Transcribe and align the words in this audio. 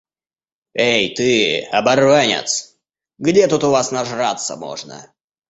Эй 0.73 1.13
ты, 1.15 1.59
оборванец! 1.69 2.75
Где 3.19 3.47
тут 3.47 3.63
у 3.65 3.69
вас 3.69 3.91
нажраться 3.91 4.55
можно? 4.55 5.13